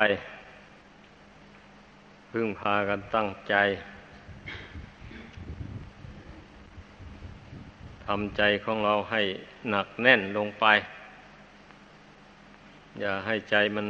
[0.00, 0.06] ไป
[2.30, 3.54] พึ่งพากันตั้งใจ
[8.06, 9.22] ทำใจของเราให้
[9.70, 10.64] หนักแน่นลงไป
[13.00, 13.86] อย่าให้ใจมัน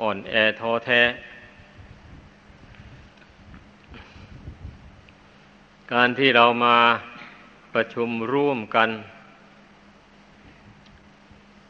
[0.00, 1.02] อ่อนแอท้อแท้
[5.92, 6.76] การที่เรามา
[7.74, 8.88] ประชุมร่วมกัน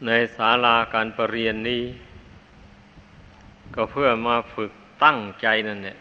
[0.06, 1.82] ในศาลาการประเรียนนี้
[3.80, 4.73] ก็เพื่อมาฝึก
[5.05, 5.98] ตั้งใจนั่นเนี่ย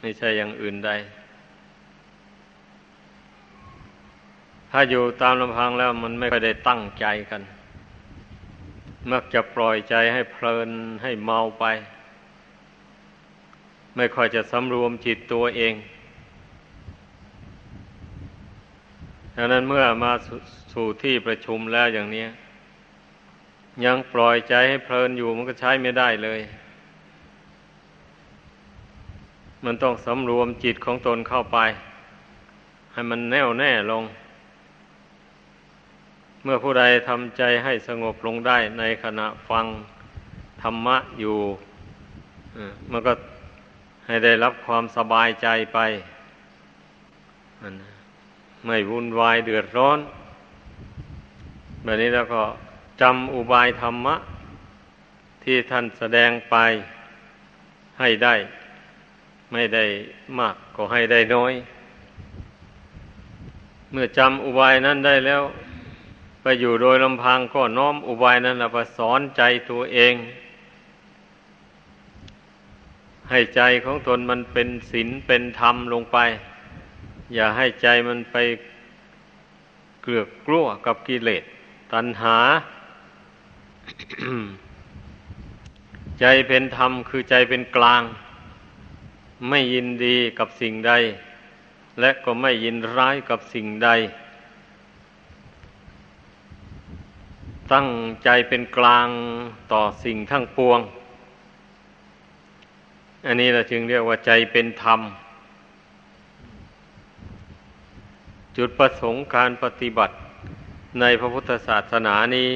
[0.00, 0.90] ไม่ใช่อย่างอื่นใด
[4.70, 7.42] ถ้าอยู่ตามลำพังแล้วมันไม่ค่อยได้ตั้งใจกัน
[9.10, 10.70] มักจะปล่อยใจให้เพลิน
[11.02, 11.64] ให้เมาไป
[13.96, 15.74] ไม่ค่อยจะสำรวมจิตตัวเอง
[19.36, 20.12] ดังนั้นเมื่อมา
[20.72, 22.24] สู่ที่ประชุมแล้วอย่างนี้
[23.84, 26.40] ยังปล่อยใจให้เพลินอยู่มันก็ใช้ไม่ได้เลย
[29.64, 31.58] มันต้องสำรวมจิตของตนเข้าไป
[32.92, 34.04] ให้มันแน่วแน่ลง
[36.42, 39.66] เมื่อผู้ใดทำใจให้สงบลงได้ในขณะฟัง
[40.62, 41.38] ธรรมะอยู่
[42.90, 43.12] มันก็
[44.06, 45.78] ให้ได้รับความสบายใจไป
[48.66, 49.98] ไม่วุ่นวายเดือดร้อน
[51.82, 52.42] แบบนี้แล้วก็
[53.00, 54.14] จำอุบายธรรมะ
[55.44, 56.56] ที่ท่านแสดงไป
[58.00, 58.34] ให้ได้
[59.52, 59.84] ไม่ได้
[60.38, 61.52] มากก็ให้ได้น้อย
[63.90, 65.42] เมื่อจำอุบายนั้นได้แล้ว
[66.42, 70.14] ไปอยู่โดยลำพังก็น้อมอุบายนั้นไปสอนใจตัวเอง
[73.30, 76.18] ให้ใจของตนมันเป็นศีลเป็นธรรมลงไป
[77.34, 78.36] อย่าให้ใจมันไป
[80.02, 81.44] เกลือกกลัวกับกิเลส
[81.92, 82.36] ตัณหา
[86.20, 88.02] ใจเป็นธรรมคือใจเป็นกลาง
[89.48, 90.92] ไม่ยินดีกับสิ่งใด
[92.00, 93.90] และก็ไม่ยินร้ายกับสิ่งใด
[97.72, 97.88] ตั้ง
[98.24, 99.08] ใจเป็นกลาง
[99.72, 100.80] ต่อสิ่งทั้งปวง
[103.26, 105.00] อันนี้เราจึงเรียกว่าใจเป็นธรรม
[108.56, 110.14] จุดประสงค์การปฏิบัติ
[111.00, 112.50] ในพระพุทธศาสนานี้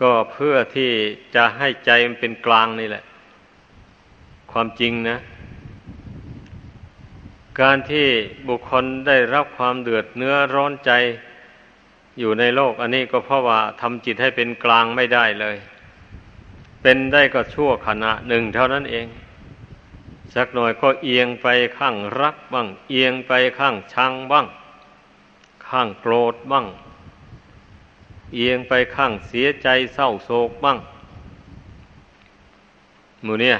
[0.00, 0.90] ก็เพื่อที่
[1.34, 3.04] จะให้ใจมันเป็นกลางนี่แหละ
[4.56, 5.16] ความจริงนะ
[7.60, 8.08] การที่
[8.48, 10.90] บุคคลได้รับความเดือดเนื้อร้อนใจ
[12.18, 15.56] อยู่ในโลก อันนี้ก็เพราะว่าทำจิตให้เป็นกลางไม่ได้เลย
[16.82, 19.06] เป็นได้ก็ชั่วขณะหนึ่งเท่านั้นเอง
[20.34, 21.46] สักหน่อยก็เอียงไป
[21.78, 24.46] ข้างรักบ้าง เอียงไปข้างชังบ้าง
[25.68, 26.66] ข้างโกรธบ้าง
[28.34, 30.78] เอียงไปข้างเสียใจเศร้าโศกบ้าง
[33.24, 33.58] หมูเนี่ย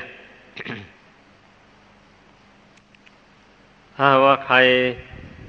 [3.97, 4.57] ถ้าว่าใคร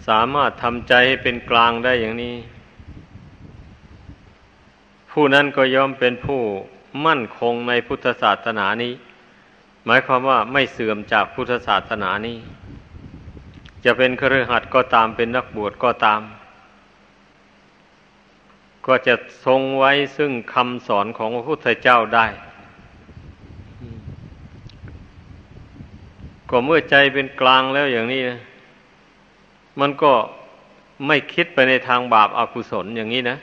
[0.08, 2.36] สามารถทำใจให้เป็นกลางได้อย่างนี้
[5.12, 6.42] ผู้นั้นก็ย่อมเป็นผู้
[7.06, 8.94] มั่นคงในพุทธศาสนานี้
[9.86, 12.38] หมายความว่าไม่เสื่อมจากพุทธศาสนานี้
[13.86, 16.22] จะเป็นครือขัดก็ตามเป็นนักบวชก็ตาม
[18.88, 22.28] ก็จะทรงไว้ซึ่งคำสอนของพระพุทธเจ้าได้
[26.50, 28.40] ก็เมื่อใจเป็นกลางแล้วอย่างนี้นะ
[29.80, 30.14] มันก็
[31.08, 33.38] ไม่คิดไปในทางบาปอากุศลอย่างนี้นะ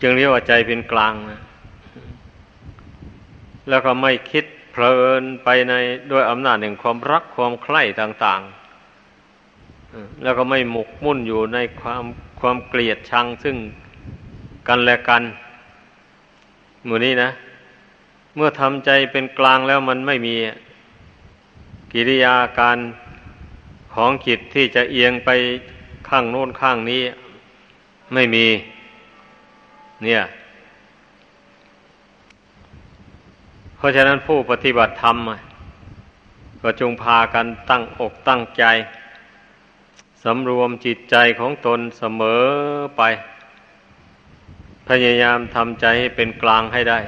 [0.00, 1.40] จึงเรียกว่าใจเป็นกลางนะ
[3.68, 5.74] แล้วก็ไม่คิดเพลินไปใน
[6.10, 8.42] ด้วยอำนาจแห่งความรักความใคร่ต่าง
[9.26, 12.04] ๆ แล้วก็ไม่หมกมุ่นอยู่ในความ
[12.40, 13.56] ความเกลียดชังซึ่ง
[14.68, 15.22] กันและกัน
[16.84, 17.30] หมู่นี้นะ
[18.36, 20.34] เมื่อทำใจเป็นกลางแล้วมันไม่มี
[21.96, 22.78] กิริยาการ
[23.94, 25.30] ของจิตที่จะเอียงไป
[26.08, 27.02] ข้างโน้นข้างนี้
[28.14, 28.46] ไม่มี
[30.02, 30.20] เนี่ย
[33.76, 35.16] เพราะฉะนั้นผู้ปฏิบัติธรรม
[36.62, 38.64] ก็จงพากันตั้งอกตั้งใจ
[40.24, 42.44] สำรวมจิตใจของตนเสมอ
[42.96, 43.02] ไป
[44.88, 46.98] พยายามทำใจให้เป็นกลางให้ได้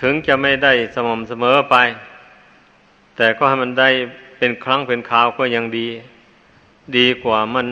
[0.00, 1.76] ถึงจะไม่ได้สม่ำเสมอไป
[3.16, 3.90] แต่ก็ให้มันได้
[4.38, 5.88] เป็นครั้งเป็นคราวก็ยังดี
[6.96, 7.66] ดีกว่ามัน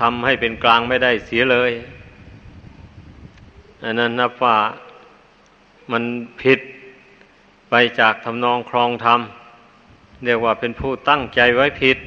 [0.00, 1.72] ทำให้เป็นกลางไม่ได้เสียเลย
[3.84, 4.56] อันนั้นนับว่า
[5.92, 6.02] มัน
[6.42, 6.58] ผิด
[7.70, 9.20] ไปจากทำนองครองธรรม
[10.24, 11.98] เรียกว่าเป็นผู้ตั้งใจไว้ผิด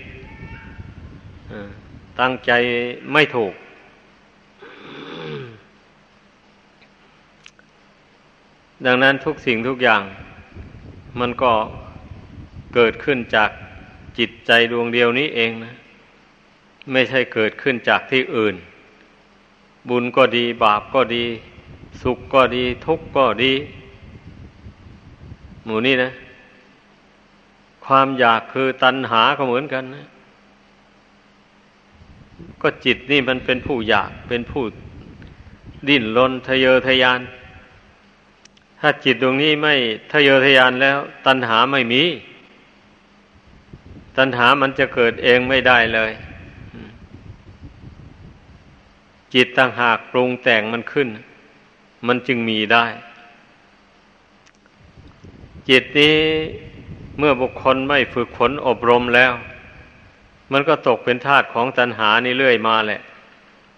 [2.19, 2.51] ตั้งใจ
[3.13, 3.54] ไม่ถูก
[8.86, 10.01] ดังนั้นทุกสิ่งทุกอย่าง
[11.19, 11.51] มันก็
[12.74, 13.50] เกิดขึ้นจาก
[14.18, 15.74] จิตใจดวงเดียวนี้เองนะ
[16.92, 18.56] ไม่ใช่เกิดขึ้นจากที่อื่น
[19.90, 21.25] บุญก็ดีบาปก็ดี
[22.02, 23.54] สุขก็ดี ทุกข์ก็ดี
[25.66, 26.12] หมู่นี่นะ
[27.86, 30.06] ความอยากคือตัณหาก็เหมือนกันนะ
[32.62, 34.64] ก็จิตนี่มันเป็นผู้อยากเป็นผู้
[35.88, 37.20] ดิ้นรนทะเยอทะยาน
[38.80, 39.74] ถ้าจิตดวงนี้ไม่
[40.12, 42.04] ทะเยอทะยานแล้ว ตัณหาไม่มี
[44.18, 46.12] ตัณหามันจะเกิดเองไม่ได้เลย
[49.33, 51.07] จิตต่างหากปรุงแต่งมันขึ้น
[52.07, 52.86] มันจึงมีได้
[55.69, 56.18] จิตนี้
[57.18, 59.33] เมื่อบุคคลไม่ฝึกฝนอบรมแล้ว
[60.51, 63.01] มันก็ตกเป็นทาสของตัณหานี่เรื่อยมาแหละ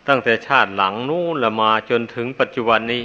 [0.08, 3.04] ตั้งแต่ชาติหลังนู้นละมาจนถึงปัจจุบันนี้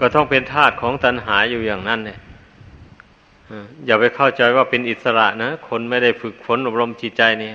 [0.00, 2.18] ก็ต้องเป็นทาสของตัณหาอยู่อย่างนั้นเนี่ย
[3.86, 7.52] อย่าไปเข้าใจว่าเป็นอิสระนะ คนไม่ได้ฝึกฝนอบรมจิตใจนี่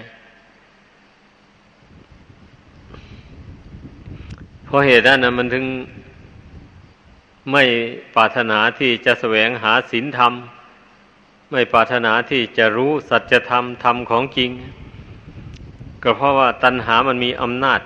[4.65, 5.65] เพราะเหตุนั้นนะมันถึง
[7.51, 7.63] ไม่
[8.15, 10.33] ปรารถนาที่จะแสวงหาศีลธรรม
[11.51, 14.49] ไม่ปรารถนาที่จะรู้สัจธรรมธรรมของจริง
[16.03, 17.81] ก็เพราะว่าตัณหามันมีอำนาจ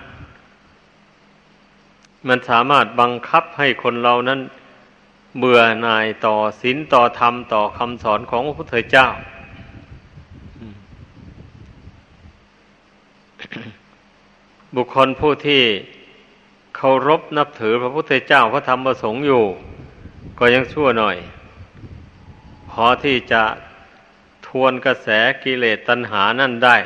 [2.28, 4.40] มันสามารถบังคับให้คนเรานั้น
[5.40, 9.08] เบื่อหน่ายต่อศีลต่อธรรมต่อคำสอนของพระพุทธเจ้า
[14.76, 15.64] บุคคลผู้ที่
[16.76, 19.44] เคารพนับถือพระพุทธเจ้าพระธรรมประสงค์อยู่
[20.40, 21.18] ก็ยังชั่วหน่อย
[22.70, 23.44] พอที่จะ
[24.48, 25.08] ทวนกระแส
[25.44, 26.78] กิเลสตัณหานั่นได้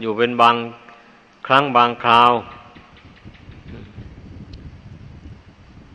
[0.00, 0.56] อยู่เป็นบาง
[1.46, 2.32] ครั้งบางคราว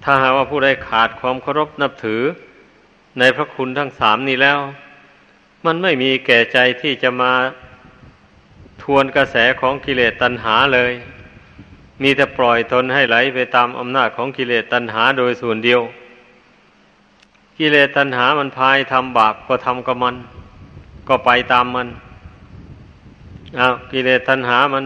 [0.03, 2.21] ถ้าหากว่าผู้ใดขาดความเคารพนับถือ
[3.19, 4.59] ในพระคุณทั้งสามนี้แล้ว
[5.65, 7.33] มันไม่มีแก่ใจที่จะมา
[8.83, 10.93] ทวนกระแสของกิเลสตัณหาเลย
[12.01, 15.81] มีแต่ปล่อยตนให้ไหลไปตามอำนาจของกิเลสตัณหาโดยส่วนเดียว
[17.57, 20.15] กิเลสตัณหามันพายทำบาปก็ทำกับมัน
[21.07, 21.87] ก็ไปตามมัน
[23.59, 24.85] อากิเลสตัณหามัน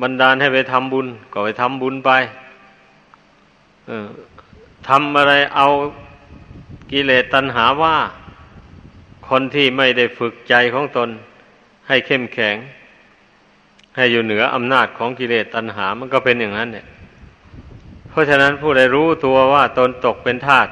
[0.00, 2.10] บันดาลให้ไปทำบุญ ก็ไปทำบุญไป
[4.88, 5.68] ทำอะไรเอา
[6.92, 7.96] กิเลสตัณหาว่า
[9.28, 11.08] คนที่ไม่ได้ฝึกใจของตน
[11.88, 12.56] ให้เข้มแข็ง
[13.96, 16.86] ให้อยู่เหนืออำนาจของกิเลสตัณหา มันก็เป็นอย่างนั้นเนี่ย
[18.08, 20.68] เพราะฉะนั้นผู้ใดรู้ตัวว่าตนตกเป็นทาส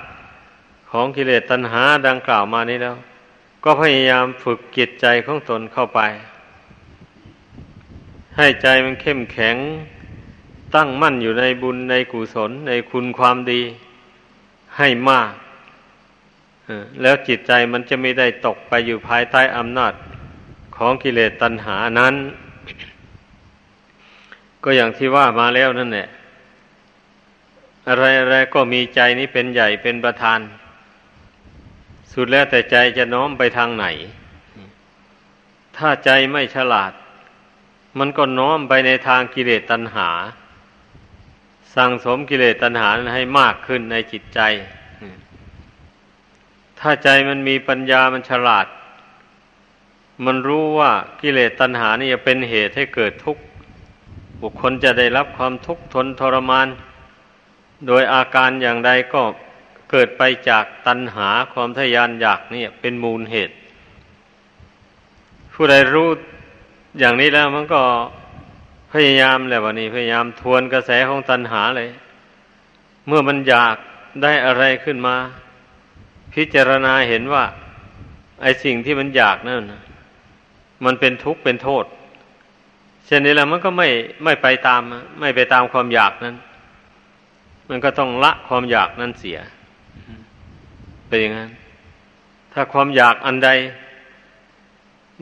[0.91, 2.97] ของกิเลสตัณหาดังกล่าวมานี้แล้ว
[3.65, 6.01] ก็พยายามฝึกจิตใจของตนเข้าไป
[8.37, 9.57] ให้ใจมันเข้มแข็ง
[10.75, 13.61] ตั้งมั่นอยู่ในบุญในกุศลในคุณความดี
[14.77, 15.33] ให้มาก
[17.03, 19.93] แล้วจิตใจมันจะไม่ได้ตกไปอยู่ภายใต้อำนาจ
[20.77, 22.15] ของกิเลสตัณหานั้น
[24.65, 26.09] ก็อย่างที่ว่ามาแล้วนั่นแหละ
[27.89, 30.41] อะไรอะไรก็มีใจนี้เป็นใหญ่เป็นประธาน
[32.13, 33.87] สุดแล้วแต่ใจจะน้อมไปทางไหน
[35.77, 36.93] ถ้าใจไม่ฉลาด
[37.99, 40.09] มันก็น้อมไปในทางกิเลสตัณหา
[41.79, 44.41] สั่งสมกิเลสตัณหาให้มากขึ้นในจิตใจ
[46.81, 48.67] ถ้าใจมันมีปัญญามันฉลาด
[50.25, 53.43] มันรู้ว่ากิเลสตัณหานี่จะเป็นเหตุให้เกิดทุกข์
[54.43, 56.69] บุคคลจะได้รับความทุกข์ทนทรมาน
[57.87, 59.23] โดยอาการอย่างใดก็
[59.91, 63.55] เกิดไปจากตัณหาความทยานอยากนี่เป็นมูลเหตุ
[65.53, 66.09] ผู้ใดรู้
[66.99, 67.83] อย่างนี้แล้วมันก็
[68.93, 71.91] พยายามแหละวันนี้พยายามทวนกระแสของตัณหาเลย
[73.07, 73.77] เมื่อมันอยาก
[74.23, 75.17] ได้อะไรขึ้นมา
[76.35, 77.45] พิจารณาเห็นว่า
[78.43, 79.65] ไอสิ่งที่มันอยากนั่น
[80.85, 81.85] มันเป็นทุกข์เป็นโทษ
[83.07, 83.89] เช่นนี้แล้วมันก็ไม่
[84.25, 84.83] ไม่ไปตาม
[85.21, 86.37] ไม่ไปตามความอยากนั้น
[87.69, 89.39] มันก็ต้องละความอยากนั้นเสีย
[91.09, 91.51] เป็นอย่างนั้น
[92.53, 93.51] ถ้าความอยากอันใด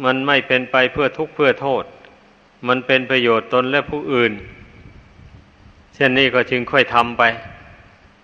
[0.05, 1.85] มันไม่เป็นไปเพื่อทุกข์เพื่อโทษ
[2.69, 4.33] มันเป็นประโยชน์ตนและผู้อื่น
[5.95, 7.23] เช่นนี้ก็จึงค่อยทำไป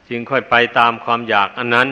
[0.09, 1.89] จึงค่อยไปตามความอยากอันนั้น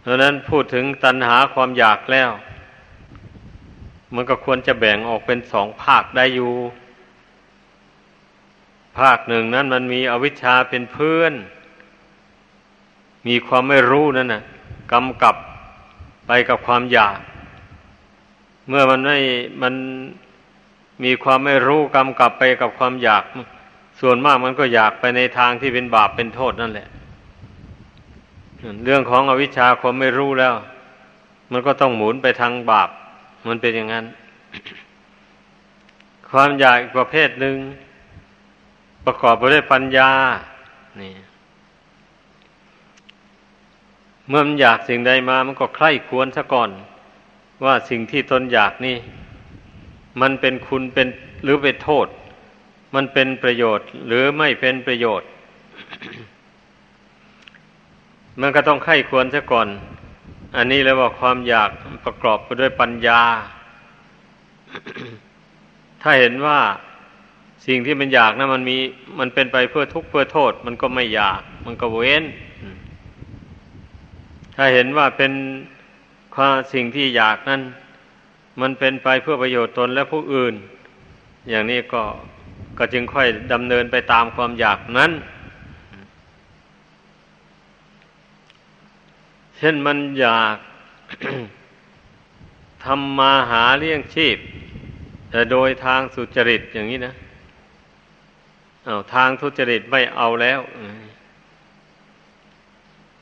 [0.00, 2.30] เพราะนั้นพูดถึงตัณหาความอยากแล้ว
[4.14, 6.52] มันก็ควรจะแบ่งออกเป็นสองภาคได้อยู่
[8.98, 11.32] ภาคหนึ่งนั้นมันมีอวิชชาเป็นเพื่อน
[13.26, 14.42] มีความไม่รู้นั่นน่ะ
[14.92, 15.36] กำกับ
[16.26, 17.18] ไปกับความอยาก
[18.68, 19.18] เมื่อมันไม่
[19.62, 19.74] มัน
[21.04, 23.24] มีความไม่รู้กำกับไปกับความอยาก
[24.00, 26.88] ส่วนมากมันก็อยากไปในทางที่เป็นบาปเป็นโทษนั่นแหละ
[28.84, 30.54] เรื่องของอวิชชาความไม่รู้แล้ว
[31.52, 32.88] มันก็ต้องหมุนไปทางบาป
[33.48, 34.04] มันเป็นอย่างนั้น
[36.30, 37.56] ความอยากอีกประเภทหนึ่ง
[39.04, 40.10] ประกอบไปด้วยปัญญา
[41.00, 41.14] นี่
[44.28, 46.70] เมื่อมันอยากสิ่งใดมามันก็ใคร่ควรซะก่อน
[47.64, 48.96] ว่าสิ่งที่ตนอยากนี่
[50.20, 51.08] มันเป็นคุณเป็น
[51.42, 52.06] หรือเป็นโทษ
[52.94, 55.28] มันเป็นประโยชน์ หรือไม่เป็นประโยชน์
[58.40, 59.68] มันก็ต้องไข้ควรซะก่อน
[60.56, 61.70] อันนี้แล้วว่าความอยาก
[62.04, 63.22] ประกอบไปด้วยปัญญา
[66.02, 66.58] ถ้าเห็นว่า
[67.66, 68.76] สิ่งที่มันอยากนะมันมี
[69.18, 72.24] มันเป็นไปเพื่อทุกข์เพื่อโทษ มันก็ไม่อยาก มันก็เว้น
[74.56, 75.32] ถ้าเห็นว่าเป็น
[76.36, 77.62] ควาสิ่งที่อยากนั้น
[78.60, 80.54] มันเป็นไปเพื่อประโยชน์ตนและผู้อื่น
[81.50, 82.02] อย่างนี้ก็
[82.78, 85.12] ก็จึงค่อยดำเนินไปตามความอยากนั้น
[89.56, 90.56] เช่นมันอยาก
[92.84, 94.38] ทำมาหาเลี้ยงชีพ
[95.30, 97.14] แต่โดยทางสุจริตอย่างนี้นะ
[98.86, 100.60] อาทางทุจริตไม่เอาแล้ว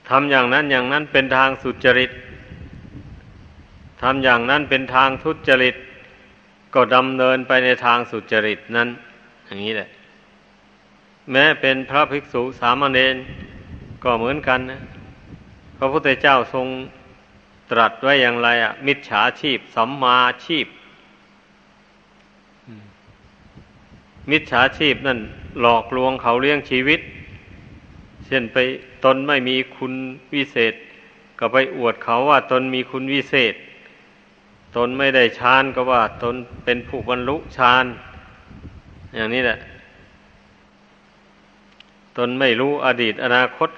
[0.08, 2.10] ทำอย่างนั้นอย่างนั้นเป็นทางสุจริต
[4.04, 5.74] ทำอย่างนั้นเป็นทางทุจริต
[6.74, 8.88] ก็ดำเนินไปในทางสุจริตนั้น
[9.46, 9.88] อย่างนี้แหละ
[11.30, 13.16] แม้เป็นพระภิกษุสามเณร
[14.04, 14.80] ก็เหมือนกันนะ
[15.78, 16.66] พระพุทธเจ้าทรง
[17.70, 20.66] ตรัสไว้อย่างไรอะ มิจฉาชีพสัมมาชีพ
[24.30, 25.18] มิจฉาชีพนั่น
[25.60, 27.00] หลอกลวงเขาเลี้ยงชีวิต
[28.26, 28.56] เช่นไป
[29.04, 29.92] ตนไม่มีคุณ
[30.34, 30.74] วิเศษ
[31.38, 33.54] ก็ไปอวดเขาว่าตนมีคุณวิเศษ
[34.76, 37.84] ตนไม่ได้ฌานก็ว่า ตนเป็นผู้บรรลุฌาน
[39.16, 39.58] อย่างนี้แหละ
[42.16, 43.70] ตนไม่รู้อดีตอนาคต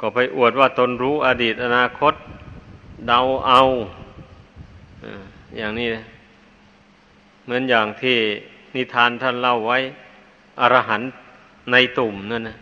[0.00, 2.14] ก็ไปอวดว่าตนรู้อดีตอนาคต
[3.06, 3.60] เดาเอา
[5.58, 5.88] อย่างนี้
[7.44, 8.16] เหมือนอย่างที่
[8.74, 9.78] นิทานท่านเล่าไว้
[10.60, 11.02] อรหัน
[11.70, 12.56] ในตุ่มนั่นนะ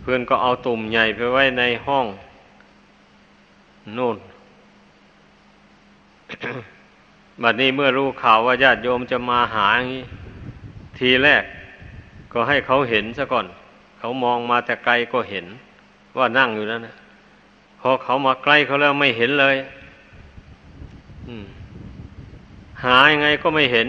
[0.00, 2.06] เพื่อนก็เอาตุ่มใหญ่ไปไว้ในห้อง
[3.96, 4.16] นู่น
[7.42, 10.04] บัดนี้เมื่อรู้ข่าวว่าญาติโยมจะมาหาอย่างนี้
[10.98, 11.44] ทีแรก
[12.32, 13.46] ก็ให้เขาเห็นซะก่อน
[13.98, 15.46] เขามองมาแต่ไกลก็เห็น
[16.18, 16.94] ว่านั่งอยู่นั่นนะ
[17.80, 19.56] พอเขามาใกล้เขาแล้วไม่เห็นเลย
[22.84, 23.88] หายังไงก็ไม่เห็น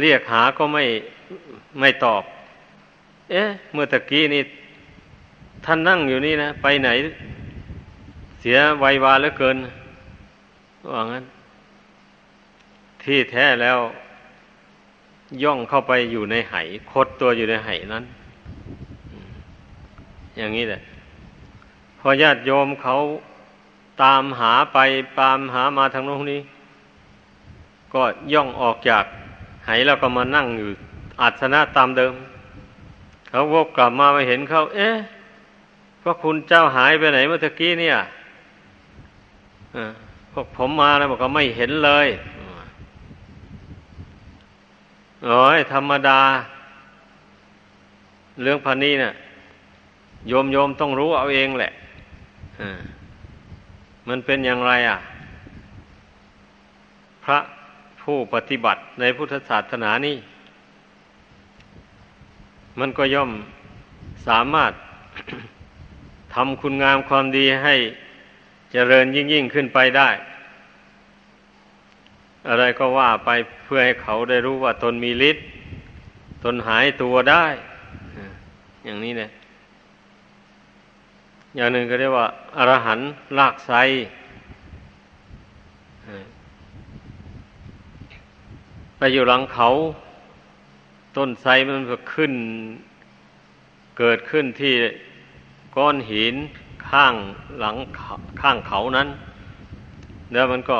[0.00, 0.84] เรียกหาก็ไม่
[1.80, 2.22] ไม่ตอบ
[3.30, 4.42] เอ๊ะ เมื่อตะกี้นี่
[5.64, 6.90] ท่านนั่งอยู่นี่นะ ไปไหน
[8.40, 9.56] เสียวัยวาเหลือเกิน
[10.92, 11.24] ว่างั้น
[13.02, 13.78] ที่แท้แล้ว
[15.42, 16.54] ย่องเข้าไปอยู่ในไห
[16.92, 18.04] คดตัวอยู่ในไหนั้น
[20.36, 20.80] อย่างนี้แหละ
[21.98, 22.94] พอญาติโยมเขา
[24.02, 24.78] ตามหาไป
[25.20, 26.40] ตามหามาทางโน้นนี้
[27.94, 29.04] ก็ย่องออกจาก
[29.66, 30.68] ไหแล้วก็มานั่งอยู่
[31.20, 32.12] อัศนะตามเดิม
[33.28, 34.96] เขาวกกลับมาไปเห็นเขา เอ๊ะ
[36.02, 37.96] พระคุณเจ้าหายไปไหนเมื่อกี้เนี่ย
[40.32, 42.08] พวกผมมาแล้วบอกก็ไม่เห็นเลย
[45.24, 46.20] โอ้ยธรรมดา
[48.42, 49.12] เรื่องพันนี้เนะ่ะ
[50.28, 51.72] โยมโยมต้องรู้เอาเองแหละ
[54.08, 54.98] มันเป็นอย่างไรอะ
[57.24, 57.38] พระ
[58.02, 60.16] ผู้ปฏิบัติในพุทธศาสนานี้
[62.78, 63.30] มันก็ย่อม
[64.26, 64.72] สามารถ
[66.34, 67.74] ทำคุณงามความดีให้
[68.72, 70.08] เจริญยิ่งยิ่งขึ้นไปได้
[72.48, 73.30] อะไรก็ว่าไป
[73.64, 75.44] เพื่อให้เขาได้รู้ว่าตนมีฤทธิ์
[76.44, 77.44] ตนหายตัวได้
[78.84, 79.30] อย่างนี้เนี่ย
[81.56, 83.08] อย่างหนึ่งก็เรียกว่าอรหันต์
[83.38, 83.72] ลากไซ
[88.98, 89.68] ไปอยู่หลังเขา
[91.16, 92.32] ต้นไทรมันก็ขึ้น
[93.98, 94.74] เกิดขึ้นที่
[95.76, 96.36] ก้อนหิน
[96.90, 97.14] ข้าง
[97.60, 97.76] หลัง
[98.40, 99.08] ข้างเขานั้น
[100.32, 100.78] แล้วมันก็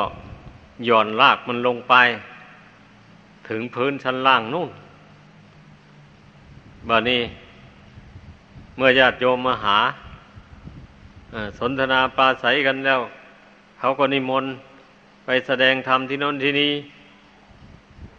[0.85, 1.93] หย่อนรากมันลงไป
[3.49, 4.69] ถึงพื้นชั้นล่างนู่น
[6.89, 7.21] บานี้
[8.77, 9.77] เมื่อญาติโยมมาหา
[11.59, 13.01] สนทนาปราศัยกันแล้ว
[13.79, 14.53] เขาก็นิมนต์
[15.25, 16.71] ไปแสดงธรรมที่น้นที่นี้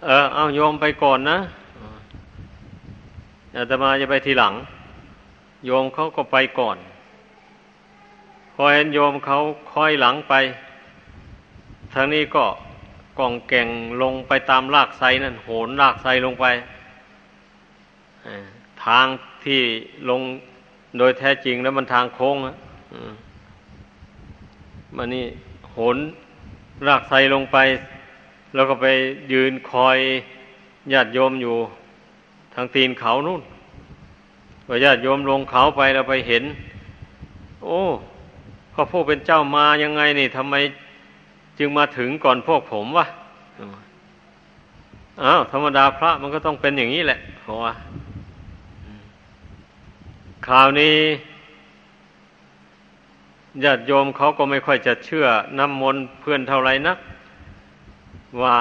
[0.04, 1.38] เออเอาโยมไปก่อนนะ
[3.56, 4.54] อาตมาจะไปทีหลัง
[5.66, 6.76] โยมเขาก็ไปก่อน
[8.54, 9.37] พอเห็นโยมเขา
[9.73, 10.35] ค่อยหลังไป
[11.94, 12.44] ทางนี้ก็
[13.18, 13.68] กองแก่ง
[14.02, 16.47] ลงไปตามรากไทรนั่นโหนรากไทรลงไป
[18.85, 19.06] ทาง
[19.44, 19.61] ที่
[20.11, 20.21] ลง
[20.99, 22.54] โดยแท้จริงแล้วมันทางโค้งอะ
[24.97, 25.26] มันนี่
[25.71, 25.97] โหน
[26.87, 27.59] รากไทรลงไป
[28.54, 28.87] แล้วก็ไป
[29.32, 29.99] ยืนคอย
[30.92, 31.56] ญาติโยมอยู่
[32.54, 33.42] ทางตีนเขานู่น
[34.66, 36.44] พอญาติโยมลงเขาไปเราไปเห็น
[37.64, 37.80] โอ้
[38.73, 40.55] พระผู้เป็นเจ้ามายังไงนี่ทำไม
[41.59, 43.07] จึงมาถึงก่อนพวกผมวะ
[45.23, 47.73] อ้าวธรรมดาพระมันก็ต้องเป็นอย่างนี้แหละเพราะว่า
[50.47, 50.97] คราวนี้
[53.64, 55.26] ญาติโยมเขาก็ไม่ค่อยจะเชื่อ
[55.59, 56.99] น้ำมนต์เพื่อนเท่าไรนัก
[58.43, 58.57] ว่า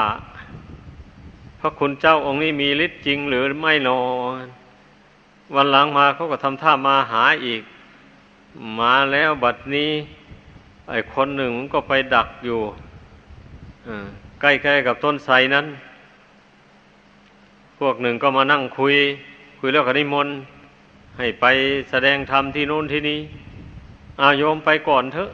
[1.60, 4.04] พระคุณเจ้าองค์นี้มีฤทธิ์จริงหรือไม่นอ
[4.42, 4.46] น
[5.56, 7.62] วันหลังมาเขาก็ทำท่ามาหาอีก
[8.80, 9.92] มาแล้วบัดนี้
[10.90, 12.60] ไอ้คนหนึ่งมันก็ไปดักอยู่
[14.42, 15.66] ใกล้ๆกับต้นไทรนั้น
[17.80, 18.96] พวกหนึ่งก็มานั่งคุย
[19.60, 20.36] คุยแล้วก็นิมนต์
[21.18, 21.46] ให้ไป
[21.90, 23.20] แสดงธรรมที่นู่นที่นี้
[24.22, 25.30] อาโยมไปก่อนเถอะ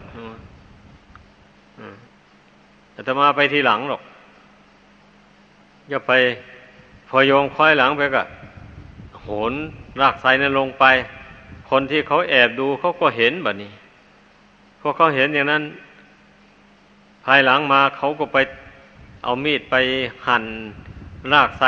[2.91, 4.01] แต่จะมาไปทีหลังหรอก
[5.89, 6.11] อย่าไป
[7.07, 8.23] พอโยมคอยหลังไปก็
[9.21, 9.53] โหน
[10.01, 10.85] รากไทรนั้นลงไป
[11.69, 13.71] คนที่เขาแอบดูเขาก็เห็นแบบนี้
[14.79, 15.63] พอเขาเห็นอย่างนั้น
[17.25, 18.37] ภายหลังมาเขาก็ไป
[19.23, 19.75] เอามีดไป
[20.27, 20.43] หั่น
[21.33, 21.67] รากไทร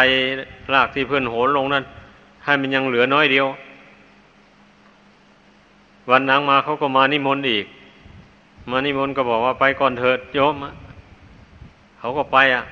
[0.73, 1.83] รากที่เพื่อนโหนลงนั้น
[2.43, 3.47] ให้มันยังเหลือน้อยเดียว
[6.09, 7.65] วันนังมาเขาก็มานิมนต์อีก
[8.71, 10.55] มานิมนต์ก็บอกว่าไปก่อนเถิดโยม
[11.99, 12.63] เขาก็ไปอะ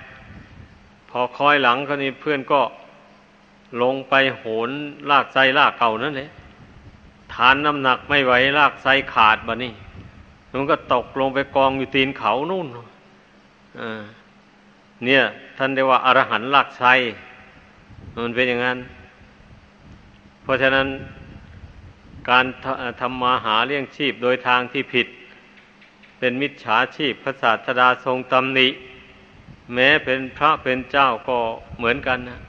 [1.10, 2.62] พอคอยหลังก็นี่เพื่อนก็
[3.82, 4.70] ลงไปโหน
[5.10, 6.30] ลากไซลากเก่านั่นเลย
[7.38, 9.74] ฐานน้ำหนักไม่ไหวลากไซขาดบะนี่
[10.52, 12.68] มันก็ตกลงไปกองอยู่ตีนเขานู่น
[15.06, 15.22] เนี่ย
[15.58, 16.84] ท่านเรียกว่าอรหันลากไซ
[18.24, 18.78] มันเป็นอย่างนั้น
[20.44, 20.88] เพราะฉะนั้น
[22.30, 22.46] การ
[23.02, 25.08] ทำมาหาเลี้ยงชีพโดยทางที่ผิด
[26.20, 28.68] เป็นมิจฉาชีพพระศาสดาทรงตำหนิ
[29.74, 31.38] แม้เป็นพระเป็นเจ้าก็
[31.78, 32.40] เหมือนกันนะ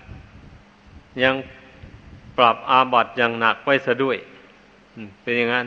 [1.22, 1.34] ยัง
[2.38, 4.18] ปรับอาบัติอย่างหนักไว้ซะด้วย
[5.22, 5.66] เป็นอย่างนั้น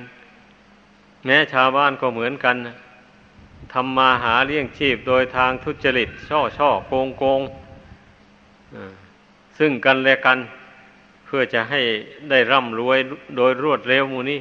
[1.26, 2.56] แม้ชาวบ้านก็เหมือนกัน
[3.74, 7.42] ทำมาหาเลี้ยงชีพโดยทางทุจริต ช่อช่อโกงโกง
[9.58, 10.38] ซึ่งกันและกัน
[11.26, 11.82] เพื่อจะให้
[12.30, 12.98] ได้ร่ำรวย
[13.38, 14.40] โดยรวดเร็วมูนี้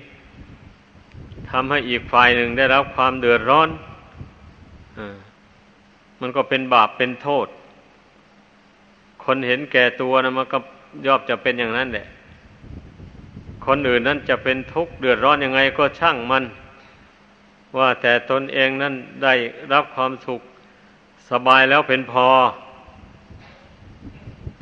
[1.50, 3.68] ทำให้อีกฝ่ายหนึ่งได้รับความเดือดร้อน
[4.98, 5.00] อ
[6.20, 7.46] มันก็เป็นบาปเป็นโทษ
[9.24, 10.58] คนเห็นแก่ตัวนะมันก็
[11.06, 12.06] ย่อมจะเป็นอย่างนั้นแหละ
[13.66, 16.44] คนอื่นนั้นจะเป็นทุกข์เดือดร้อนยังไงก็ช่างมัน
[17.76, 19.34] ว่าแต่ตนเองนั้นได้
[19.72, 20.40] รับความสุข
[21.30, 22.26] สบายแล้วเป็นพอ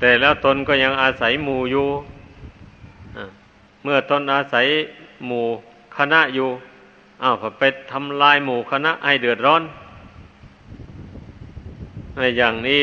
[0.01, 1.89] แต่แล้วตนก็ยังอาศัยหมู่อยู่
[3.83, 4.67] เมื่อตนอาศัย
[5.27, 5.47] หมู่
[5.97, 6.49] คณะอยู่
[7.23, 9.63] อ้าวไปทำลายหมู่คณะให้เดือดร้อน
[12.17, 12.83] ในอย่างนี้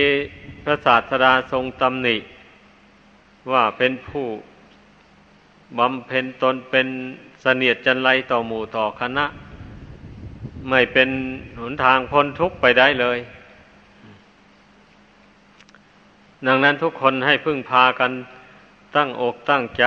[0.64, 2.16] พระศาสดาทรงตำหนิ
[3.52, 4.26] ว่าเป็นผู้
[5.80, 6.88] บำเพ็ญตนเป็น
[7.42, 9.26] เสนียดจันไรต่อหมู่ต่อคณะ
[10.70, 11.10] ไม่เป็น
[11.60, 13.20] หนทางพ้นทุกข์ไปได้เลย
[16.48, 18.12] ดังนั้นทุกคนให้พึ่งพากัน
[18.96, 19.86] ตั้งอกตั้งใจ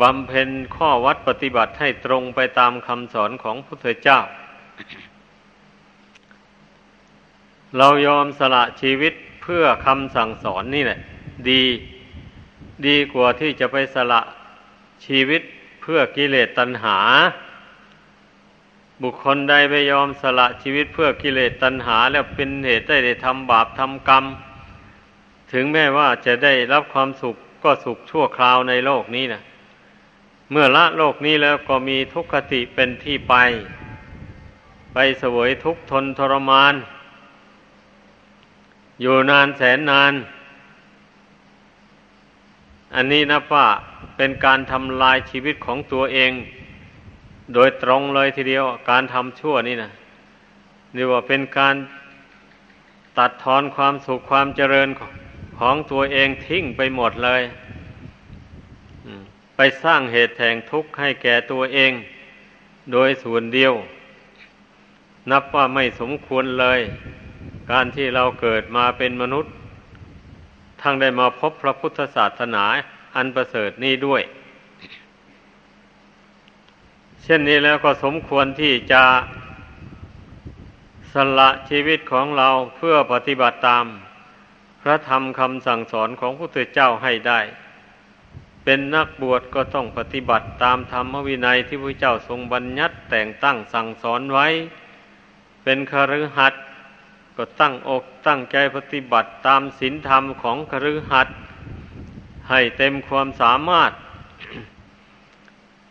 [0.00, 4.18] บำเพ็ญข้อวัดปฏิบัติให้ตรงไปตามคำสอนของพระพุทธเจ้า
[7.78, 10.98] เรายอมสละชีวิตเพื่อคำสั่งสอนนี่แหละ
[11.50, 11.62] ดี
[12.86, 14.20] ดีกว่าที่จะไปสละ
[15.04, 15.42] ชีวิต
[15.82, 16.98] เพื่อกิเลสตัณหา
[19.02, 24.24] บุคคลใดไปยอมสละชีวิตเพื่อกิเลสตัณหา แล้วเป็นเหตุได้ทำบาปทำกรรม
[25.52, 29.40] ถึงแม้ว่าจะได้รับความสุขก็สุขชั่วคราวในโลกนี้นะ
[30.50, 33.34] เมื่อละโลกนี้แล้วก็มีทุกขติเป็นที่ไป
[34.92, 36.74] ไปเสวยทุกทนทรมาน
[39.00, 40.12] อยู่นานแสนนาน
[42.94, 43.66] อันนี้นะว่า
[44.16, 46.32] เป็นการทำลายชีวิตของตัวเอง
[47.54, 49.90] โดยตรงเลยทีเดียว การทำชั่วนี่นะ
[50.94, 51.74] เรียกว่าเป็นการ
[53.18, 54.88] ตัดทอนความสุขความเจริญ
[55.58, 57.42] ของตัวเองทิ้งไปหมดเลย
[59.56, 61.92] ไปสร้างเหตุแห่งทุกข์ให้แก่ตัวเอง
[62.92, 63.74] โดยส่วนเดียว
[65.30, 66.80] นับว่าไม่สมควรเลย
[67.70, 69.52] การที่เราเกิดมาเป็นมนุษย์
[70.82, 72.64] ทั้งได้มาพบพระพุทธศาสนา
[73.16, 74.22] อันประเสริฐนี้ด้วย
[77.22, 79.04] เช่นนี้แล้วก็สมควรที่จะ
[81.12, 83.84] สละชีวิตของเราเพื่อปฏิบัติตาม
[84.82, 87.40] พระธรรมคำสั่งสอนของพระพุทธเจ้าให้ได้
[88.64, 94.46] เป็นนักบวชก็ต้องปฏิบัติตามธรรมวินัยที่พระเจ้าทรงบัญญัติแต่งตั้งสั่งสอนไว้
[95.64, 96.62] เป็นคฤหัสถ์
[97.40, 101.36] ก็ตั้งอกตั้งใจปฏิบัติตามศีลธรรมของคฤหัสถ์
[102.48, 103.90] ให้เต็มความสามารถ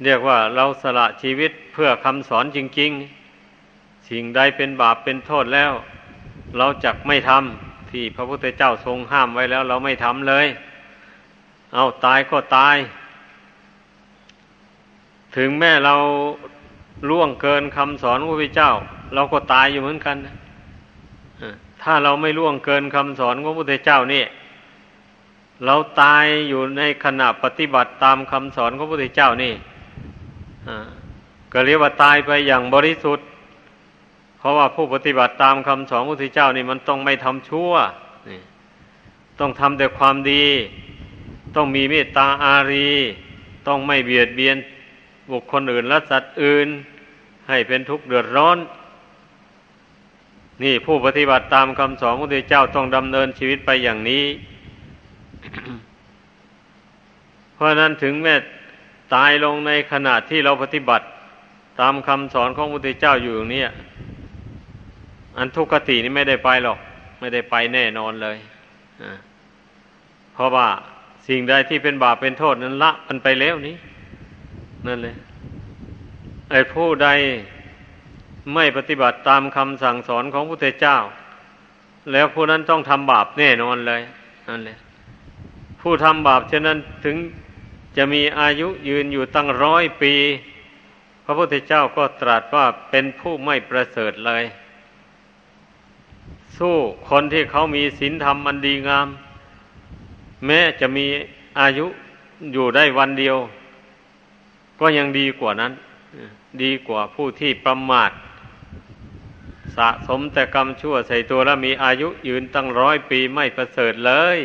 [0.03, 2.91] เรียกว่าเราสละชีวิตเพื่อคำสอนจริง
[3.51, 5.71] ๆ สิ่งใดเป็นบาปเป็นโทษแล้ว
[6.57, 10.47] เราจักไม่ทำที่พระพุทธเจ้าทรงห้ามไว้แล้ว เราไม่ทำเลย
[11.73, 12.75] เอาตายก็ตาย
[15.35, 15.95] ถึงแม้เรา
[17.09, 18.71] ล่วงเกินคำสอนพระพุทธเจ้า
[19.13, 20.35] เราก็ตายอยู่เหมือนกันนะ
[21.83, 24.23] ถ้าเราไม่ล่วงเกินคำสอนของพระพุทธเจ้านี่
[25.65, 29.53] เราตายอยู่ในขณะปฏิบัติตามคำสอนของพระพุทธเจ้านี่
[31.53, 33.25] ก็เรียกว่าตายไปอย่างบริสุทธิ์
[34.39, 37.71] เพราะว่าผู้ปฏิบัติตามคำสอนพระพุทธเจ้านี่มันต้องไม่ทำชั่ว
[39.39, 40.45] ต้องทำแต่ความดี
[41.55, 42.89] ต้องมีเมตตาอารี
[43.67, 44.57] ต้องไม่เบียดเบียน
[45.31, 46.67] บุคคลอื่นและสัตว์อื่น
[47.47, 48.57] ให้เป็นทุกข์เดือดร้อน
[50.63, 54.25] นี่ผู้ปฏิบัติตามคำสอนของพระเจ้าต้องดำเนินชีวิตไปอย่างนี้
[57.53, 58.35] เพราะนั้นถึงแม้
[59.15, 61.05] ตายลงในขณะที่เราปฏิบัติ
[61.79, 63.63] ตามคำสอนของพระเจ้าอยู่อย่างนี้
[65.37, 66.77] อันทุกขตินี่ไม่ได้ไปหรอก
[67.19, 68.37] ไม่ได้ไปแน่นอนเลย
[70.33, 70.67] เพราะว่า
[71.27, 73.75] สิ่งใดที่เป็นบาปเป็นโทษนั้นละมันไปแล้วนี้
[74.87, 75.15] นั่นเลย
[76.49, 77.07] ไอ้ผู้ใด
[78.53, 80.97] ไม่ปฏิบัติตามคำสั่งสอนของพระพุทธเจ้า
[82.11, 84.01] แล้วผู้นั้นต้องทำบาปแน่นอนเลย
[84.47, 84.77] นั่นแหละ
[85.81, 87.17] ผู้ทำบาปเช่นนั้นถึง
[87.97, 90.13] จะมีอายุยืนอยู่ตั้งร้อยปี
[91.25, 94.43] พระพุทธเจ้าก็ตรัสว่าเป็นผู้ไม่ประเสริฐเลย
[96.57, 96.75] สู้
[97.09, 99.07] คนที่เขามีศีลธรรมมันดีงาม
[100.45, 101.05] แม้จะมี
[101.59, 101.85] อายุ
[102.53, 103.37] อยู่ได้วันเดียว
[104.79, 105.73] ก็ยังดีกว่านั้น
[106.63, 108.11] ดีกว่าผู้ที่ประมาท
[109.77, 114.39] สะสมแต่กรรมชั่วใส่ตัวแล้วมีอายุยืนตั้งร้อยปีไม่ประเสริฐเลย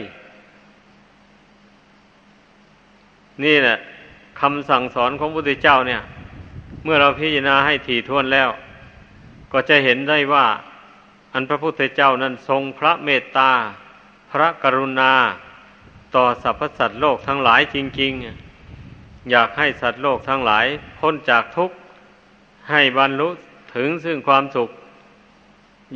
[3.45, 3.79] นี่แหละ
[4.41, 6.03] คำสั่งสอนของพระพุทธเจ้าเนี่ย
[6.85, 8.51] เมื่อเราพิจารณาให้ถี่ถ้วนแล้ว
[9.53, 10.47] ก็จะเห็นได้ว่า
[11.33, 13.51] อันพระพุทธเจ้านั้นทรงพระเมตตา
[14.33, 15.13] พระกรุณา
[16.15, 18.13] ต่อสรรพสัตว์โลกทั้งหลายจริง
[18.71, 20.67] ๆ อยากให้สัตว์โลกทั้งหลาย
[20.99, 21.77] พ้นจากทุกข์
[22.71, 23.29] ให้บรรลุ
[23.75, 24.69] ถึงซึ่งความสุข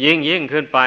[0.03, 0.81] ยิ่งยิ่งขึ้นไป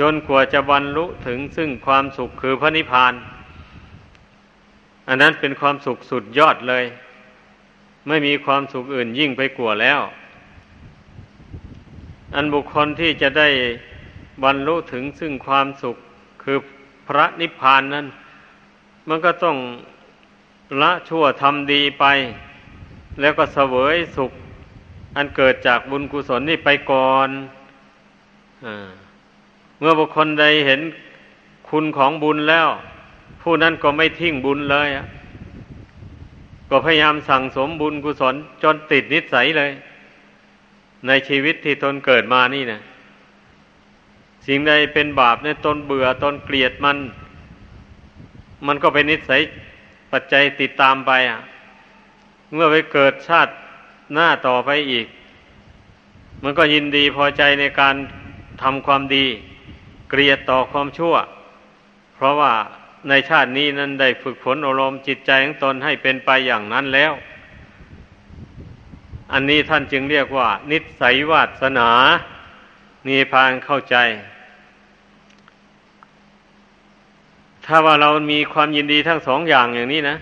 [0.00, 3.12] จนกว่าจะบรรลุถึงซึ่งความสุขคือพระนิพพาน
[5.08, 6.84] อันนั้นเป็นความสุขสุดยอดเลย
[8.08, 10.00] ไม่มีความสุขอื่นยิ่งไปกว่าแล้ว
[12.34, 13.48] อันบุคคลที่จะได้
[14.44, 15.96] บรรลุถึงซึ่งความสุข
[16.42, 16.58] คือ
[17.08, 18.06] พระนิพพานนั้น
[19.08, 19.56] มันก็ต้อง
[20.80, 22.04] ละชั่วทำดีไป
[23.20, 24.32] แล้วก็เสวยสุข
[25.16, 27.28] อันเกิดจากบุญกุศลนี่ไปก่อน
[29.78, 30.80] เมื่อบุคคลใดเห็น
[31.68, 32.68] คุณของบุญแล้ว
[33.42, 34.88] ผู้นั้นก็ไม่ทิ้งบุญเลย
[36.70, 39.70] ก็พยายามสั่งสมบุญกุศลจนติดนิสัยเลย
[41.06, 42.80] ในชีวิตที่ตนเกิดมานี่นะ
[44.46, 46.98] สิ่งใดเป็นบาปเนี่ยตนเบื่อตนเกลียดมัน
[48.66, 49.40] มันก็เป็นนิสัย
[50.12, 51.40] ปัจจัยติดตามไปอะ
[52.54, 53.52] เมื่อไปเกิดชาติ
[54.14, 55.06] หน้าต่อไปอีก
[56.42, 57.94] มันก็ยินดีพอใจในการ
[58.62, 59.26] ทำความดี
[60.10, 61.14] เกลียดต่อความชั่ว
[62.14, 62.52] เพราะว่า
[63.08, 67.12] ในชาตินี้นั้นได้ฝึกฝนอารมณ์จิตใจของตนให้เป็นไปอย่างนั้นแล้ว
[69.32, 71.90] อันนี้ท่านจึงเรียกว่า นิสัยวาสนา
[73.08, 73.96] นี่พานเข้าใจ
[77.64, 80.16] ถ้าว่าเรามีความยินดีทั้งสองอย่างอย่างนี้นะ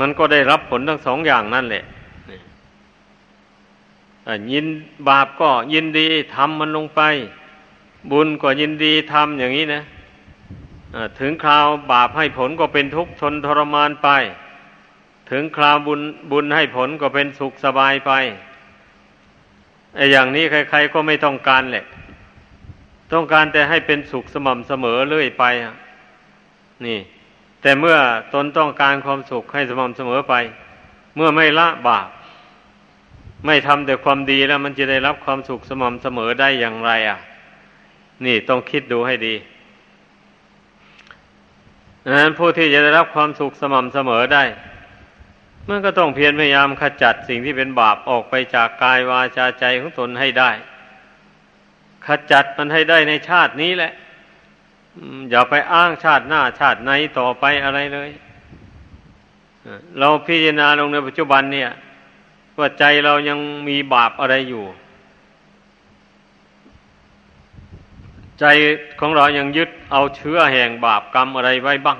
[0.00, 1.84] มันก็ได้รับผลทั้งสองอย่างนั่นแหละ
[4.52, 4.66] ยิน
[5.08, 7.00] บาปก็ยินดีทำมันลงไป
[8.10, 9.82] บุญก็ยินดีทำอย่างนี้นะ
[11.18, 14.08] ถึงคราวบาปให้ผลก็เป็นทุกข์ทนทรมานไป
[15.30, 18.12] ถึงคราวบุญบุญให้ผลก็เป็นสุขสบายไป
[19.96, 21.84] ไอ้อย่างนี้ใคร ๆ ก็ไม่ต้องการแหละ
[23.12, 25.44] ต้องการแต่ให้เป็นสุขสม่ำเสมอเรื่อยไป
[26.86, 26.98] นี่
[27.62, 27.96] แต่เมื่อ
[28.34, 30.34] ตนต้องการความสุขให้สม่ำเสมอไป
[31.16, 32.08] เมื่อไม่ละบาป
[33.46, 37.18] ไม่ทำแต่ความดีแล้ว มันจะได้รับความสุขสม่ำเสมอได้อย่างไร อะ
[38.24, 39.34] นี่ต้องคิดดูให้ดี
[42.04, 44.44] ดังนั้นผู้ที่จะได้รับความสุขสม่ำเสมอได้
[45.68, 50.50] มันก็ต้องเพียรพยายามขจัดสิ่งที่เป็นบาปออกไปจากกายวาจาใจของตนให้ได้
[52.06, 53.92] ขจัดมันให้ได้ในชาตินี้แหละ
[55.30, 58.10] อย่าไปอ้างชาติหน้าชาติไหนต่อไปอะไรเลย
[59.98, 61.70] เราพิจารณาลงในปัจจุบันเนี่ย
[62.58, 63.38] ว่าใจเรายัง
[63.68, 64.64] มีบาปอะไรอยู่
[68.40, 68.44] ใจ
[69.00, 71.98] ของเรายังยึดเอาเชื้อแห่งบาปกรรมอะไรไว้บ้าง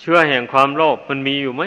[0.00, 1.62] เชื้อแห่งความโลภมันมีอยู่ไหม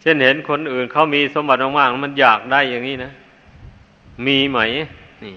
[0.00, 3.12] เช่นเห็นคนอื่นเขามีสมบัติมากๆมันอยากได้อย่างนี้นะ
[4.26, 4.58] มีไหม
[5.24, 5.34] นี่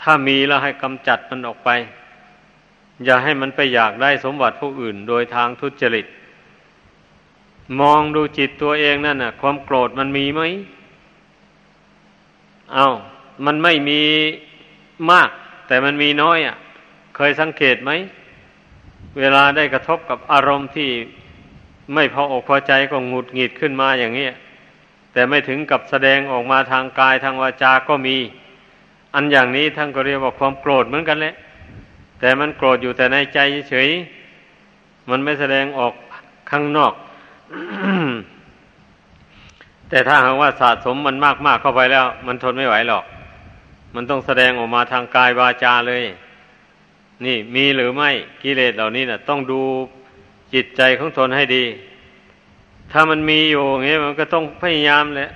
[0.00, 1.70] ถ้ามีแล้วให้กำจัดมันออกไป
[3.04, 6.06] อย่าให้มันไปอยากได้สมบัติผู้อื่น โดยทางทุจริต
[7.78, 10.42] มองดูจิตตัวเองนั่นน่ะ ความโกรธมันมีไหม
[12.72, 12.86] เอา
[13.46, 14.00] มันไม่มี
[15.10, 15.30] มาก
[15.66, 16.56] แต่มันมีน้อยอะ
[17.16, 17.90] เคยสังเกตไหม
[19.18, 20.90] เวลาได้กระทบกับอารมณ์ที่
[21.94, 24.28] ไม่พออกพอใจก็หงุดหงิดขึ้นมาอย่างนี้
[25.12, 28.16] แต่ไม่ถึงกับแสดงออกมาทางกายทางวาจา ก็มี
[29.14, 31.34] อันอย่างนี้ท่านก็เรียกว่าความโกรธเหมือนกันแหละ
[32.20, 33.38] แต่มันโกรธอยู่แต่ในใจ
[33.70, 33.88] เฉย
[35.10, 35.92] มันไม่แสดงออก
[36.50, 36.92] ข้างนอก
[39.88, 43.04] แต่ถ้าหากว่าสะสมมันมากมากเข้าไปแล้ว มันทนไม่ไหวหรอก
[43.94, 46.04] มันต้องแสดงออกมาทางกายวาจาเลย
[47.24, 48.10] นี่มีหรือไม่
[48.42, 49.60] กิเลสเหล่านี้นะ่ะ ต้องดู
[50.54, 51.64] จิตใจของตนให้ดี
[52.92, 55.30] ถ้ามันมีอยู่อย่างนี้มันก็ต้องพยายามแหละ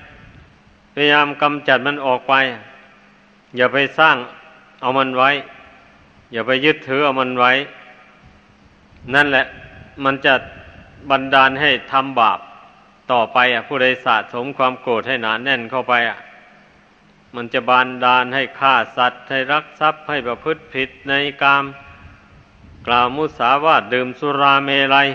[0.95, 2.35] พยายามกำจัดมันออกไป
[3.57, 4.17] อย่าไปสร้าง
[4.81, 5.31] เอามันไว้
[6.33, 7.53] อย่าไปยึดถือเอามันไว้
[9.15, 9.45] นั่นแหละ
[10.05, 10.35] มันจะ
[11.11, 12.39] บันดาลให้ทำบาป
[13.13, 16.19] ต่อไปอะผู้ใดสะสมความโกรธให้หนานแน่นเข้าไปอะ
[17.35, 21.13] มันจะบันดาลให้ฆ่าสัตว์ ให้รักทรัพย์ให้ประพฤติผิดใน
[21.43, 21.65] กาม
[22.87, 25.09] กล่าวมุสาวาทดื่มสุราเมลัย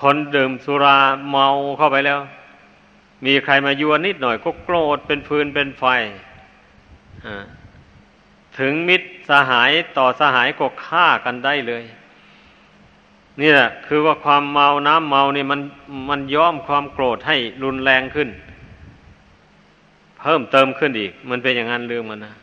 [0.00, 0.98] คนดื่มสุรา
[1.30, 1.46] เมา
[1.76, 2.20] เข้าไปแล้ว
[3.26, 5.84] มีใครมายั่วนิดหน่อยก็โกรธเป็นฟืนเป็นไฟ
[8.58, 11.84] ถึงมิตรสหายต่อสหายก็ฆ่ากันได้เลย
[13.40, 15.60] นี่แหละคือว่าความเมาน้ำเมานี่มัน
[16.08, 18.28] มันย้อมความโกรธให้รุนแรงขึ้น
[20.20, 22.34] เพิ่มเติมขึ้นอีก มันเป็นอย่างนั้นเรื่องมันนะ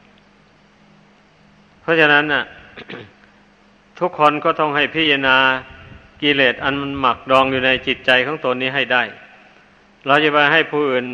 [1.81, 2.43] เพราะฉะนั้นน่ะ
[3.99, 5.37] ทุกคนก็ต้องให้พิจารณา
[6.21, 9.03] กิเลสอันมันหมักดองอยู่ในจิตใจของตนนี้ให้ได้
[10.07, 11.05] เราจะไปให้ผู้อื่น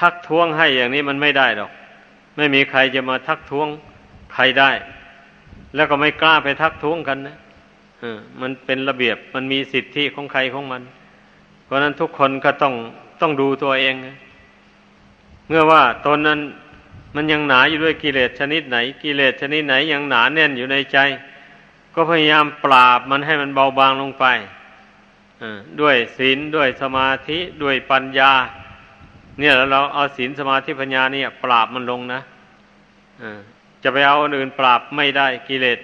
[0.00, 1.70] ทักท้วงให้อย่างนี้มันไม่ได้หรอก
[2.36, 3.68] ไม่มีใครจะมาทักท้วง
[4.34, 4.70] ใครได้
[5.74, 7.36] แล้วก็ไม่กล้าไปทักท้วงกันนะ
[8.40, 10.82] มันเป็นระเบียบมันมีสิทธิของใครของมัน
[11.64, 12.74] เพราะนั้นทุกคนก็ต้อง
[13.20, 13.94] ต้องดูตัวเอง
[15.48, 16.40] เมื่อว่าตนนั้น
[17.16, 20.98] มันยังหนาอยู่ด้วยกิเลสชนิดไหน กิเลสชนิดไหนยังหนาแน่นอยู่ในใจ
[21.94, 24.24] ก็พยายามปราบมันให้มันเบาบางลงไป
[25.80, 28.32] ด้วยศีลด้วยสมาธิด้วยปัญญา
[29.38, 32.20] เนี่ยแล้วเราเอาศีลสมาธิปัญญาเนี่ย ปราบมันลงนะ
[33.82, 35.78] จะไปเอาอื่นปราบไม่ได้กิเลส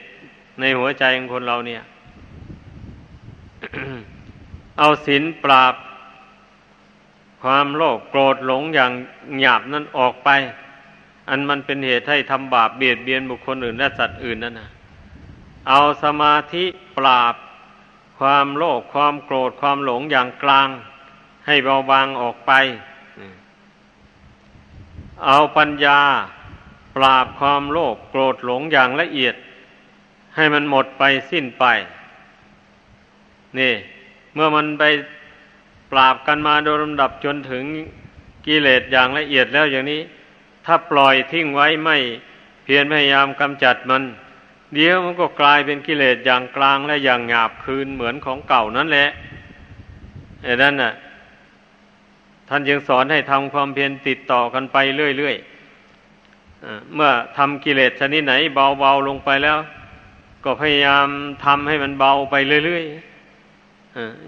[0.60, 1.82] ในหัวใจของคนเราเนี่ย
[4.78, 5.74] เอาศีลปราบ
[7.42, 8.92] ความโลภโกรธหลงอย่าง
[9.40, 10.28] หยาบนั้นออกไป
[11.28, 14.68] อันมันเป็นเหตุให้ทำบาปเบียดเบียนบุคคลอื่นและสัตว์อื่นนั่นนะ
[15.68, 16.64] เอาสมาธิ
[16.98, 17.34] ปราบ
[18.18, 20.68] ความโลภความโกรธความหลงอย่างกลาง
[21.46, 22.52] ให้เบาบางออกไป
[25.26, 26.00] เอาปัญญา
[26.96, 29.34] ปราบความโลภโกรธหลงอย่างละเอียด
[30.36, 31.64] ให้มันหมดไปสิ้นไป
[33.60, 33.74] นี่
[34.34, 34.84] เมื่อมันไป
[35.92, 37.64] ปราบกันมาโดยลำดับจนถึง
[38.46, 40.00] กิเลสอย่างละเอียดแล้วอย่างนี้
[40.66, 41.96] ถ้าปล่อยทิ้งไว้ไม่
[42.64, 44.02] เพียรพยายามกำจัดมัน
[44.74, 49.08] เดี๋ยวมันก็กลายเป็นกิเลสอย่างกลางและอย่างหยาบคืนเหมือนของเก่านั่นแหละ
[50.42, 50.92] ไอ้นั่นน่ะ
[52.48, 59.58] ท่านยังสอนให้ทำความเพียรติดต่อกันไปเรื่อยๆเมื่อทำกิเลสชนิดไหนเบาๆลงไปแล้ว
[60.44, 61.06] ก็พยายาม
[61.44, 62.34] ทำให้มันเบาไป
[62.66, 63.15] เรื่อยๆ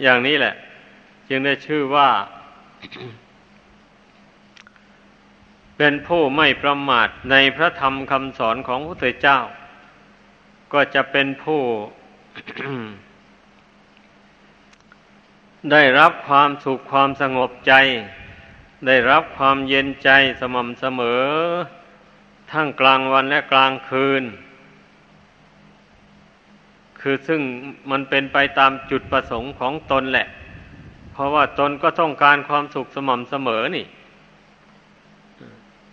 [0.03, 0.55] อย่างนี้แหละ
[1.29, 2.11] จึงได้ชื่อว่า
[5.77, 9.39] เป็นผู้ไม่ประมาทในพระธรรมคำสอนของพระพุทธเจ้า
[10.73, 11.63] ก็จะเป็นผู้
[15.73, 17.73] ได้รับความสุขความสงบใจ
[18.87, 21.25] ได้รับความเย็นใจสม่ำเสมอ
[22.53, 24.23] ทั้งกลางวันและกลางคืน
[27.11, 27.43] คือซึ่ง
[27.91, 30.27] มันเป็นไปตามจุดประสงค์ของตนแหละ
[31.13, 33.87] เพราะว่าตนก็ต้องการความสุขสม่ำเสมอนี่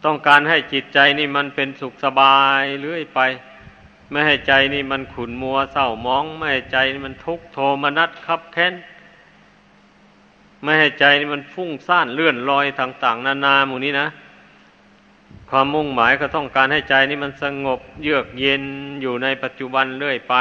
[0.05, 3.19] ต้องการให้จิตใจนี่มันเป็นสุขสบายเรื่อยไป
[4.11, 8.73] ไม่ให้ใจนี่มันขุนมัวเศร้ามอง ไม่ให้ใจนี่มันทุกข์โทมนัสคับแค้น
[10.63, 14.07] ไม่ให้ใจนี่มันฟุ้งซ่านเลื่อนลอยต่างๆ นานาหมู่นี้นะ
[15.49, 18.63] ความมุ่งหมายก็ต้องการให้ใจนี้มันสงบเยือกเย็น
[19.01, 20.35] อยู่ในปัจจุบันเรื่อยไป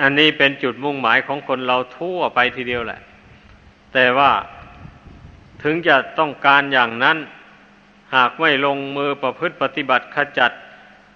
[0.00, 3.00] อันนี้เป็นจุดมุ่งหมายของคนเราทั่วไปทีเดียวแหละ
[3.92, 4.30] แต่ว่า
[5.62, 7.18] ถึงจะต้องการอย่างนั้น
[8.14, 10.52] หากไม่ลงมือประพฤติปฏิบัติขจัด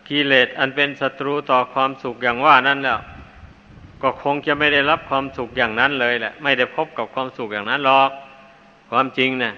[0.09, 3.01] กิเลสอันเป็นศัตรูต่อความสุขอย่างว่านั้นแล้ว
[4.03, 8.11] ก็คงจะไม่ได้รับความสุขอย่างนั้นเลยแหละ ไม่ได้พบกับความสุขอย่างนั้นหรอก
[8.91, 9.55] ความจริงเนะี่ย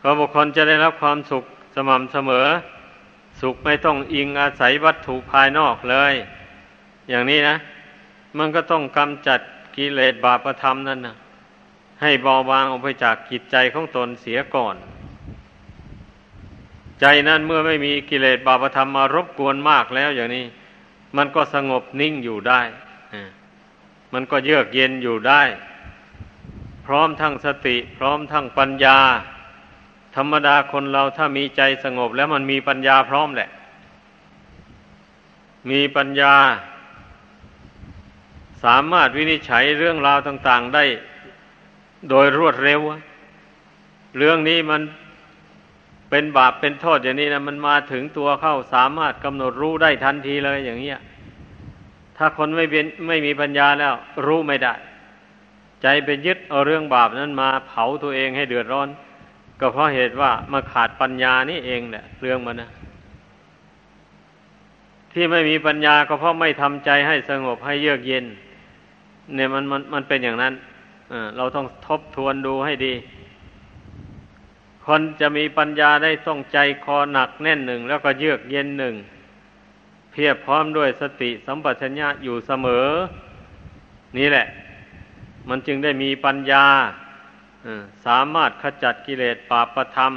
[0.00, 2.46] พอบุคคลจะได้รับความสุขสม่ำเสมอ
[3.40, 6.14] สุขไม่ต้องอิงอาศัยวัตถุภายนอกเลย
[7.10, 7.56] อย่างนี้นะ
[8.38, 9.40] มันก็ต้องกำจัด
[9.76, 11.16] กิเลสบาปธรรมนั่นนะ
[12.02, 14.76] ให้เบาบางออกไปจากจิตใจของตนเสียก่อน
[17.00, 20.44] ใจนั้นเมื่อไม่มีกิเลสบาปธรรมมารบกวนมากแล้วอย่างนี้
[21.16, 22.60] มันก็สงบนิ่งอยู่ได้
[24.12, 25.42] มันก็เยือกเย็นอยู่ได้
[26.86, 28.98] พร้อมทั้งสติ พร้อมทั้งปัญญา
[30.16, 33.50] ธรรมดาคนเราถ้ามีใจสงบแล้วมันมีปัญญาพร้อมแหละ
[35.70, 36.34] มีปัญญา
[38.64, 40.84] สามารถวินิจฉัยเรื่องราวต่าง ๆ ได้
[42.10, 42.80] โดยรวดเร็ว
[44.18, 44.82] เรื่องนี้มัน
[46.10, 51.00] เป็นบาปเป็นโทษอย่างนี้นะมันมาถึงตัวเข้าสามารถกำหนดรู้ได้ทันทีเลยอย่างเงี้ย
[52.16, 53.94] ถ้าคนไม่เป็นไม่มีปัญญาแล้ว
[54.26, 54.74] รู้ไม่ได้
[55.82, 58.88] ใจไปยึดเอาเรื่องบาปนั้นมาเผาตัวเองให้เดือดร้อน
[59.60, 62.70] ก็เพราะเหตุว่ามาขาดปัญญานี่เองแหละเรื่องมันนะ
[65.12, 68.24] ที่ไม่มีปัญญาก็เพราะไม่ทำใจให้สงบให้เยือกเย็น
[69.34, 70.54] เนี่ยมันมันมันเป็นอย่างนั้น
[71.36, 72.94] เราต้องทบทวนดูให้ดี
[74.84, 78.94] คนจะมีปัญญาได้ต้องใจคอหนักแน่นหนึ่ง แล้วก็เยือกเย็นหนึ่ง
[80.10, 82.86] เพียบพร้อมด้วยสติสัมปชัญญะอยู่เสมอ
[84.18, 84.46] นี่แหละ
[85.48, 86.64] มันจึงได้มีปัญญา
[88.06, 90.12] สามารถขจัดกิเลสปาประธรรม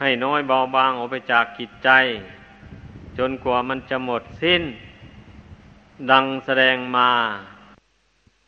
[0.00, 1.90] ให้น้อยเบาบางออกไปจากกิจใจ
[3.18, 4.62] จนกว่ามันจะหมดสิ้น
[6.10, 7.10] ดังแสดงมา